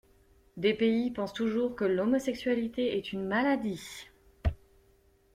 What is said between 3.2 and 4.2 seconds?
maladie.